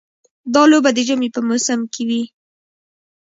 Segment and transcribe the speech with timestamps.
[0.53, 2.23] دا لوبه د ژمي په موسم کې وي.